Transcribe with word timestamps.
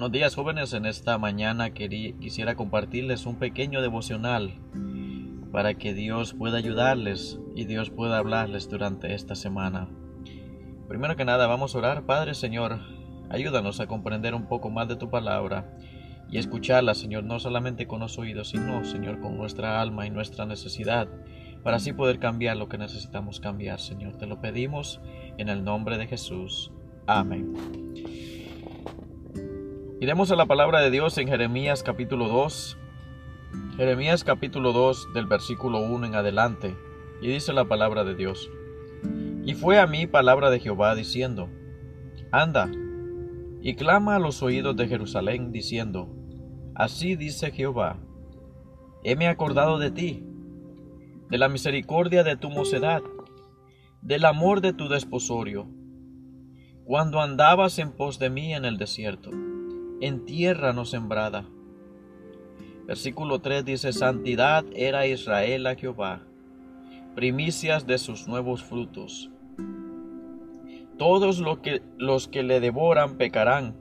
Buenos 0.00 0.12
días 0.12 0.34
jóvenes, 0.34 0.72
en 0.72 0.86
esta 0.86 1.18
mañana 1.18 1.74
quisiera 1.74 2.54
compartirles 2.54 3.26
un 3.26 3.36
pequeño 3.36 3.82
devocional 3.82 4.54
para 5.52 5.74
que 5.74 5.92
Dios 5.92 6.32
pueda 6.32 6.56
ayudarles 6.56 7.38
y 7.54 7.66
Dios 7.66 7.90
pueda 7.90 8.16
hablarles 8.16 8.70
durante 8.70 9.12
esta 9.12 9.34
semana. 9.34 9.90
Primero 10.88 11.16
que 11.16 11.26
nada 11.26 11.46
vamos 11.46 11.74
a 11.74 11.78
orar, 11.78 12.06
Padre 12.06 12.32
Señor, 12.32 12.80
ayúdanos 13.28 13.78
a 13.80 13.88
comprender 13.88 14.34
un 14.34 14.46
poco 14.46 14.70
más 14.70 14.88
de 14.88 14.96
tu 14.96 15.10
palabra 15.10 15.76
y 16.30 16.38
escucharla, 16.38 16.94
Señor, 16.94 17.24
no 17.24 17.38
solamente 17.38 17.86
con 17.86 18.00
los 18.00 18.18
oídos, 18.18 18.48
sino, 18.48 18.82
Señor, 18.86 19.20
con 19.20 19.36
nuestra 19.36 19.82
alma 19.82 20.06
y 20.06 20.10
nuestra 20.10 20.46
necesidad, 20.46 21.08
para 21.62 21.76
así 21.76 21.92
poder 21.92 22.18
cambiar 22.18 22.56
lo 22.56 22.70
que 22.70 22.78
necesitamos 22.78 23.38
cambiar, 23.38 23.78
Señor. 23.80 24.16
Te 24.16 24.26
lo 24.26 24.40
pedimos 24.40 24.98
en 25.36 25.50
el 25.50 25.62
nombre 25.62 25.98
de 25.98 26.06
Jesús. 26.06 26.72
Amén. 27.06 27.79
Iremos 30.02 30.30
a 30.30 30.36
la 30.36 30.46
palabra 30.46 30.80
de 30.80 30.90
Dios 30.90 31.18
en 31.18 31.28
Jeremías 31.28 31.82
capítulo 31.82 32.26
2. 32.26 32.78
Jeremías 33.76 34.24
capítulo 34.24 34.72
2 34.72 35.12
del 35.12 35.26
versículo 35.26 35.80
1 35.80 36.06
en 36.06 36.14
adelante. 36.14 36.74
Y 37.20 37.28
dice 37.28 37.52
la 37.52 37.66
palabra 37.66 38.02
de 38.02 38.14
Dios. 38.14 38.50
Y 39.44 39.52
fue 39.52 39.78
a 39.78 39.86
mí 39.86 40.06
palabra 40.06 40.48
de 40.48 40.58
Jehová 40.58 40.94
diciendo, 40.94 41.50
Anda, 42.32 42.70
y 43.60 43.74
clama 43.74 44.16
a 44.16 44.18
los 44.20 44.42
oídos 44.42 44.74
de 44.74 44.88
Jerusalén 44.88 45.52
diciendo, 45.52 46.08
Así 46.74 47.14
dice 47.14 47.50
Jehová, 47.50 47.98
heme 49.04 49.28
acordado 49.28 49.78
de 49.78 49.90
ti, 49.90 50.24
de 51.28 51.36
la 51.36 51.50
misericordia 51.50 52.24
de 52.24 52.38
tu 52.38 52.48
mocedad, 52.48 53.02
del 54.00 54.24
amor 54.24 54.62
de 54.62 54.72
tu 54.72 54.88
desposorio, 54.88 55.68
cuando 56.86 57.20
andabas 57.20 57.78
en 57.78 57.92
pos 57.92 58.18
de 58.18 58.30
mí 58.30 58.54
en 58.54 58.64
el 58.64 58.78
desierto 58.78 59.30
en 60.00 60.24
tierra 60.24 60.72
no 60.72 60.84
sembrada. 60.84 61.46
Versículo 62.86 63.40
3 63.40 63.64
dice, 63.64 63.92
Santidad 63.92 64.64
era 64.74 65.06
Israel 65.06 65.66
a 65.66 65.76
Jehová, 65.76 66.22
primicias 67.14 67.86
de 67.86 67.98
sus 67.98 68.26
nuevos 68.26 68.64
frutos. 68.64 69.30
Todos 70.98 71.38
los 71.38 71.58
que, 71.58 71.82
los 71.98 72.28
que 72.28 72.42
le 72.42 72.60
devoran 72.60 73.16
pecarán, 73.16 73.76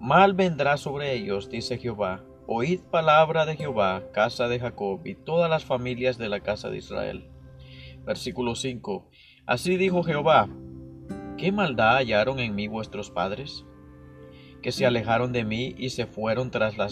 mal 0.00 0.34
vendrá 0.34 0.76
sobre 0.76 1.14
ellos, 1.14 1.48
dice 1.48 1.78
Jehová. 1.78 2.24
Oíd 2.46 2.80
palabra 2.80 3.46
de 3.46 3.56
Jehová, 3.56 4.02
casa 4.12 4.48
de 4.48 4.58
Jacob, 4.58 5.00
y 5.06 5.14
todas 5.14 5.48
las 5.48 5.64
familias 5.64 6.18
de 6.18 6.28
la 6.28 6.40
casa 6.40 6.70
de 6.70 6.78
Israel. 6.78 7.30
Versículo 8.04 8.56
5. 8.56 9.08
Así 9.46 9.76
dijo 9.76 10.02
Jehová, 10.02 10.48
¿qué 11.38 11.52
maldad 11.52 11.96
hallaron 11.96 12.40
en 12.40 12.54
mí 12.54 12.66
vuestros 12.66 13.10
padres? 13.10 13.64
Que 14.62 14.72
se 14.72 14.86
alejaron 14.86 15.32
de 15.32 15.44
mí 15.44 15.74
y 15.76 15.90
se 15.90 16.06
fueron 16.06 16.50
tras 16.50 16.78
la, 16.78 16.88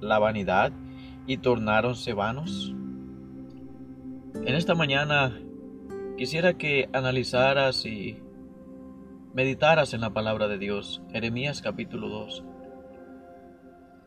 la 0.00 0.18
vanidad 0.18 0.72
y 1.26 1.38
tornáronse 1.38 2.14
vanos? 2.14 2.74
En 4.34 4.54
esta 4.54 4.74
mañana 4.74 5.36
quisiera 6.16 6.54
que 6.54 6.88
analizaras 6.92 7.84
y 7.84 8.22
meditaras 9.34 9.92
en 9.92 10.00
la 10.00 10.10
palabra 10.10 10.46
de 10.48 10.58
Dios, 10.58 11.02
Jeremías 11.10 11.60
capítulo 11.60 12.08
2. 12.08 12.44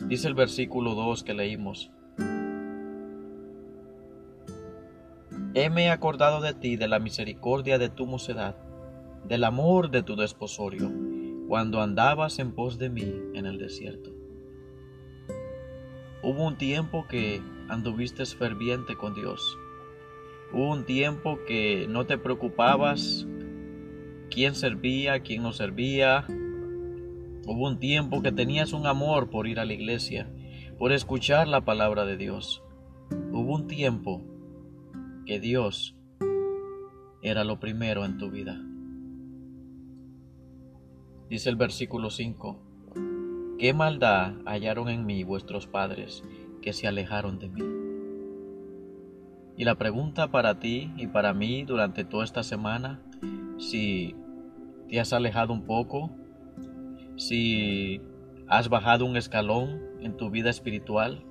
Dice 0.07 0.27
el 0.27 0.33
versículo 0.33 0.95
2 0.95 1.23
que 1.23 1.33
leímos. 1.33 1.91
Heme 5.53 5.91
acordado 5.91 6.39
de 6.39 6.53
ti, 6.53 6.77
de 6.77 6.87
la 6.87 6.99
misericordia 6.99 7.77
de 7.77 7.89
tu 7.89 8.05
mocedad, 8.05 8.55
del 9.27 9.43
amor 9.43 9.91
de 9.91 10.01
tu 10.01 10.15
desposorio 10.15 11.10
cuando 11.51 11.81
andabas 11.81 12.39
en 12.39 12.53
pos 12.53 12.77
de 12.77 12.89
mí 12.89 13.13
en 13.33 13.45
el 13.45 13.57
desierto. 13.57 14.09
Hubo 16.23 16.47
un 16.47 16.57
tiempo 16.57 17.07
que 17.09 17.41
anduviste 17.67 18.25
ferviente 18.25 18.95
con 18.95 19.13
Dios. 19.13 19.57
Hubo 20.53 20.71
un 20.71 20.85
tiempo 20.85 21.39
que 21.45 21.87
no 21.89 22.05
te 22.05 22.17
preocupabas 22.17 23.27
quién 24.29 24.55
servía, 24.55 25.23
quién 25.23 25.43
no 25.43 25.51
servía. 25.51 26.23
Hubo 26.29 27.67
un 27.67 27.79
tiempo 27.79 28.21
que 28.21 28.31
tenías 28.31 28.71
un 28.71 28.87
amor 28.87 29.29
por 29.29 29.45
ir 29.45 29.59
a 29.59 29.65
la 29.65 29.73
iglesia, 29.73 30.31
por 30.79 30.93
escuchar 30.93 31.49
la 31.49 31.65
palabra 31.65 32.05
de 32.05 32.15
Dios. 32.15 32.63
Hubo 33.33 33.55
un 33.55 33.67
tiempo 33.67 34.21
que 35.25 35.41
Dios 35.41 35.97
era 37.21 37.43
lo 37.43 37.59
primero 37.59 38.05
en 38.05 38.17
tu 38.17 38.31
vida. 38.31 38.70
Dice 41.31 41.49
el 41.49 41.55
versículo 41.55 42.09
5, 42.09 42.59
¿qué 43.57 43.73
maldad 43.73 44.33
hallaron 44.45 44.89
en 44.89 45.05
mí 45.05 45.23
vuestros 45.23 45.65
padres 45.65 46.25
que 46.61 46.73
se 46.73 46.89
alejaron 46.89 47.39
de 47.39 47.47
mí? 47.47 47.63
Y 49.55 49.63
la 49.63 49.75
pregunta 49.75 50.29
para 50.29 50.59
ti 50.59 50.91
y 50.97 51.07
para 51.07 51.33
mí 51.33 51.63
durante 51.63 52.03
toda 52.03 52.25
esta 52.25 52.43
semana, 52.43 53.01
si 53.57 54.13
te 54.89 54.99
has 54.99 55.13
alejado 55.13 55.53
un 55.53 55.63
poco, 55.63 56.11
si 57.15 58.01
has 58.49 58.67
bajado 58.67 59.05
un 59.05 59.15
escalón 59.15 59.79
en 60.01 60.17
tu 60.17 60.31
vida 60.31 60.49
espiritual, 60.49 61.23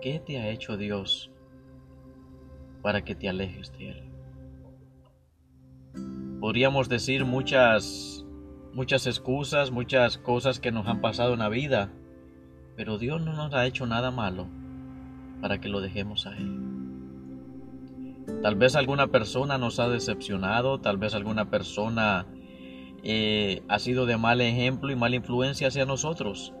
¿qué 0.00 0.18
te 0.18 0.38
ha 0.38 0.48
hecho 0.48 0.78
Dios 0.78 1.30
para 2.80 3.04
que 3.04 3.14
te 3.14 3.28
alejes 3.28 3.70
de 3.72 3.90
Él? 3.90 4.02
Podríamos 6.40 6.88
decir 6.88 7.26
muchas 7.26 8.17
muchas 8.78 9.08
excusas, 9.08 9.72
muchas 9.72 10.18
cosas 10.18 10.60
que 10.60 10.70
nos 10.70 10.86
han 10.86 11.00
pasado 11.00 11.32
en 11.32 11.40
la 11.40 11.48
vida, 11.48 11.90
pero 12.76 12.96
Dios 12.96 13.20
no 13.20 13.32
nos 13.32 13.52
ha 13.52 13.66
hecho 13.66 13.86
nada 13.86 14.12
malo 14.12 14.46
para 15.42 15.60
que 15.60 15.68
lo 15.68 15.80
dejemos 15.80 16.28
a 16.28 16.36
Él. 16.36 16.60
Tal 18.40 18.54
vez 18.54 18.76
alguna 18.76 19.08
persona 19.08 19.58
nos 19.58 19.80
ha 19.80 19.88
decepcionado, 19.88 20.80
tal 20.80 20.96
vez 20.96 21.16
alguna 21.16 21.50
persona 21.50 22.26
eh, 23.02 23.64
ha 23.66 23.80
sido 23.80 24.06
de 24.06 24.16
mal 24.16 24.40
ejemplo 24.40 24.92
y 24.92 24.96
mala 24.96 25.16
influencia 25.16 25.66
hacia 25.66 25.84
nosotros, 25.84 26.54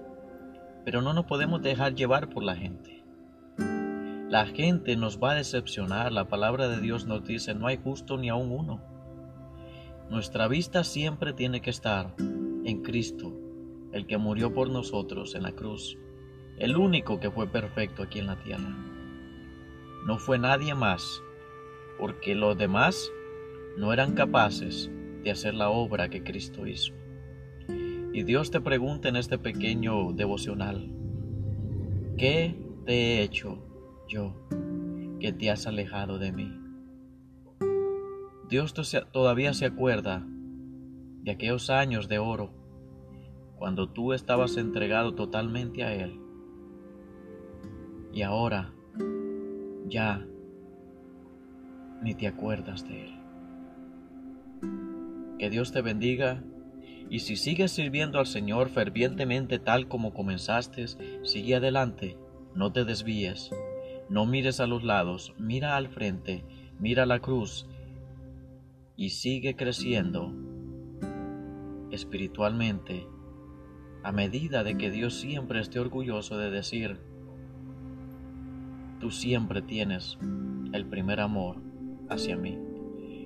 pero 0.84 1.02
no 1.02 1.12
nos 1.12 1.26
podemos 1.26 1.62
dejar 1.62 1.94
llevar 1.94 2.30
por 2.30 2.42
la 2.42 2.56
gente. 2.56 3.04
La 4.28 4.44
gente 4.46 4.96
nos 4.96 5.22
va 5.22 5.30
a 5.30 5.36
decepcionar, 5.36 6.10
la 6.10 6.26
palabra 6.26 6.68
de 6.68 6.80
Dios 6.80 7.06
nos 7.06 7.24
dice, 7.24 7.54
no 7.54 7.68
hay 7.68 7.76
justo 7.76 8.18
ni 8.18 8.28
aún 8.28 8.50
uno. 8.50 8.97
Nuestra 10.10 10.48
vista 10.48 10.84
siempre 10.84 11.34
tiene 11.34 11.60
que 11.60 11.68
estar 11.68 12.14
en 12.18 12.82
Cristo, 12.82 13.30
el 13.92 14.06
que 14.06 14.16
murió 14.16 14.54
por 14.54 14.70
nosotros 14.70 15.34
en 15.34 15.42
la 15.42 15.52
cruz, 15.52 15.98
el 16.56 16.78
único 16.78 17.20
que 17.20 17.30
fue 17.30 17.46
perfecto 17.46 18.02
aquí 18.02 18.18
en 18.18 18.26
la 18.26 18.42
tierra. 18.42 18.74
No 20.06 20.18
fue 20.18 20.38
nadie 20.38 20.74
más, 20.74 21.22
porque 21.98 22.34
los 22.34 22.56
demás 22.56 23.12
no 23.76 23.92
eran 23.92 24.14
capaces 24.14 24.90
de 25.22 25.30
hacer 25.30 25.52
la 25.52 25.68
obra 25.68 26.08
que 26.08 26.24
Cristo 26.24 26.66
hizo. 26.66 26.94
Y 28.14 28.22
Dios 28.22 28.50
te 28.50 28.62
pregunta 28.62 29.10
en 29.10 29.16
este 29.16 29.38
pequeño 29.38 30.12
devocional, 30.14 30.90
¿qué 32.16 32.56
te 32.86 32.94
he 32.94 33.22
hecho 33.22 33.58
yo 34.08 34.34
que 35.20 35.34
te 35.34 35.50
has 35.50 35.66
alejado 35.66 36.18
de 36.18 36.32
mí? 36.32 36.67
Dios 38.48 38.72
todavía 39.12 39.52
se 39.52 39.66
acuerda 39.66 40.24
de 41.22 41.32
aquellos 41.32 41.68
años 41.68 42.08
de 42.08 42.18
oro 42.18 42.50
cuando 43.56 43.90
tú 43.90 44.14
estabas 44.14 44.56
entregado 44.56 45.14
totalmente 45.14 45.84
a 45.84 45.94
Él. 45.94 46.18
Y 48.10 48.22
ahora 48.22 48.72
ya 49.86 50.26
ni 52.02 52.14
te 52.14 52.26
acuerdas 52.26 52.88
de 52.88 53.04
Él. 53.04 53.14
Que 55.38 55.50
Dios 55.50 55.70
te 55.72 55.82
bendiga 55.82 56.42
y 57.10 57.18
si 57.18 57.36
sigues 57.36 57.72
sirviendo 57.72 58.18
al 58.18 58.26
Señor 58.26 58.70
fervientemente 58.70 59.58
tal 59.58 59.88
como 59.88 60.14
comenzaste, 60.14 60.86
sigue 61.22 61.56
adelante, 61.56 62.16
no 62.54 62.72
te 62.72 62.86
desvíes, 62.86 63.50
no 64.08 64.24
mires 64.24 64.60
a 64.60 64.66
los 64.66 64.84
lados, 64.84 65.34
mira 65.38 65.76
al 65.76 65.88
frente, 65.88 66.44
mira 66.78 67.04
la 67.04 67.20
cruz 67.20 67.66
y 68.98 69.10
sigue 69.10 69.54
creciendo 69.54 70.34
espiritualmente 71.92 73.06
a 74.02 74.10
medida 74.10 74.64
de 74.64 74.76
que 74.76 74.90
Dios 74.90 75.14
siempre 75.14 75.60
esté 75.60 75.78
orgulloso 75.78 76.36
de 76.36 76.50
decir, 76.50 76.98
tú 78.98 79.12
siempre 79.12 79.62
tienes 79.62 80.18
el 80.72 80.84
primer 80.84 81.20
amor 81.20 81.62
hacia 82.10 82.36
mí. 82.36 82.58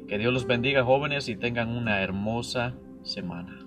Que 0.08 0.18
Dios 0.18 0.34
los 0.34 0.46
bendiga 0.46 0.84
jóvenes 0.84 1.30
y 1.30 1.36
tengan 1.36 1.70
una 1.70 2.02
hermosa 2.02 2.74
semana. 3.02 3.66